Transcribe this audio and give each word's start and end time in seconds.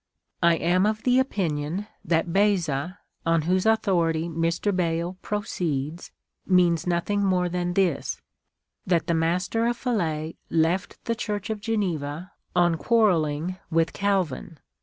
I 0.41 0.55
am 0.55 0.87
of 0.87 1.03
opinion 1.05 1.85
that 2.03 2.33
Beza, 2.33 2.97
on 3.23 3.43
whose 3.43 3.67
authority 3.67 4.27
Mr. 4.27 4.75
Bayle 4.75 5.15
pro 5.21 5.41
ceeds, 5.41 6.09
means 6.43 6.87
nothing 6.87 7.23
more 7.23 7.47
than 7.47 7.73
this, 7.75 8.19
that 8.87 9.05
the 9.05 9.13
Master 9.13 9.67
of 9.67 9.77
Falais 9.77 10.37
left 10.49 11.05
the 11.05 11.13
Church 11.13 11.51
of 11.51 11.61
Geneva 11.61 12.31
on 12.55 12.77
quarrelling 12.77 13.59
with 13.69 13.93
Calvin. 13.93 14.57